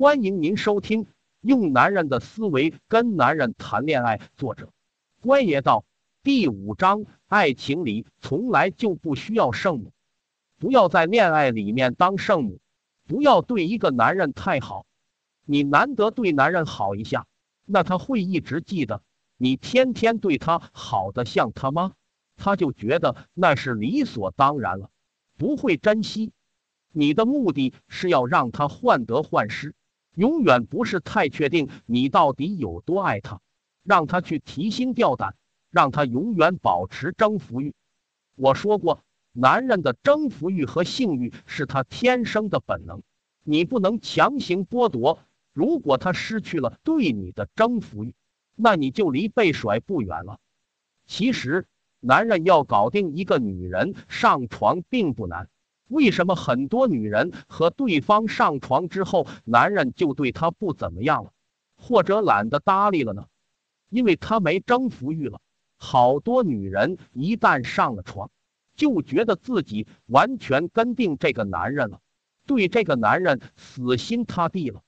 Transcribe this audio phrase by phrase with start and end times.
[0.00, 1.04] 欢迎您收听
[1.42, 4.72] 《用男人的思维跟男人谈恋爱》，作者
[5.20, 5.84] 关爷道
[6.22, 9.92] 第五章：爱情里从来就不需要圣母，
[10.58, 12.60] 不要在恋爱里面当圣母，
[13.06, 14.86] 不要对一个男人太好。
[15.44, 17.26] 你难得对男人好一下，
[17.66, 19.02] 那他会一直记得
[19.36, 21.92] 你天天对他好的像他吗？
[22.36, 24.88] 他就觉得那是理所当然了，
[25.36, 26.32] 不会珍惜。
[26.90, 29.74] 你的目的是要让他患得患失。
[30.14, 33.40] 永远不是太确定你到底有多爱他，
[33.82, 35.36] 让他去提心吊胆，
[35.70, 37.74] 让他永远保持征服欲。
[38.36, 43.02] 我说过，男人的征服欲和性欲是他天生的本能，
[43.44, 45.20] 你不能强行剥夺。
[45.52, 48.14] 如果他失去了对你的征服欲，
[48.56, 50.38] 那你就离被甩不远了。
[51.06, 51.66] 其实，
[51.98, 55.48] 男人要搞定一个女人上床并不难。
[55.90, 61.32] 为什么很多女人和对方上床之后，男人就对她不怎么样了，
[61.76, 63.26] 或者懒得搭理了呢？
[63.90, 65.40] 因为他没征服欲了。
[65.76, 68.30] 好多女人一旦上了床，
[68.76, 71.98] 就觉得自己完全跟定这个男人了，
[72.46, 74.82] 对这个男人死心塌地了。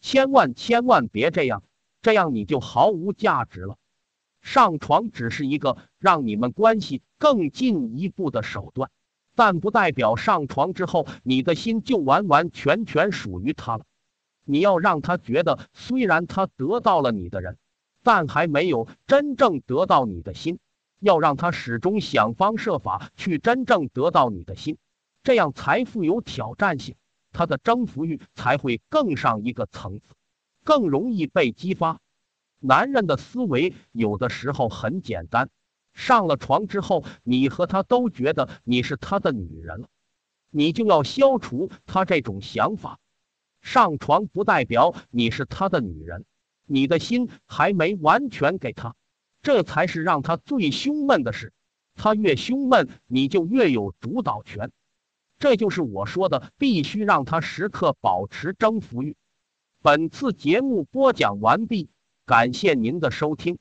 [0.00, 1.62] 千万千万别这样，
[2.00, 3.76] 这样你就毫无价值了。
[4.40, 8.90] 上床只是一个让你们关系更进一步的手段。
[9.40, 13.86] 但不代表上床之后，你的心就完完全全属于他了。
[14.44, 17.56] 你要让他觉得，虽然他得到了你的人，
[18.02, 20.58] 但还没有真正得到你的心。
[20.98, 24.76] 要让他始终想方设法去真正得到你的心，
[25.22, 26.94] 这样才富有挑战性，
[27.32, 30.04] 他的征服欲才会更上一个层次，
[30.64, 31.98] 更容易被激发。
[32.58, 35.48] 男人的思维有的时候很简单。
[36.00, 39.88] 上了床之后，你和他都觉得你是他的女人了，
[40.48, 42.98] 你就要消除他这种想法。
[43.60, 46.24] 上床不代表你是他的女人，
[46.64, 48.94] 你的心还没完全给他，
[49.42, 51.52] 这才是让他最胸闷的事。
[51.94, 54.72] 他越胸闷，你就越有主导权。
[55.38, 59.16] 这就是我说的，必须让他时刻保持征服欲。
[59.82, 61.90] 本次节目播讲完毕，
[62.24, 63.58] 感谢您的收听。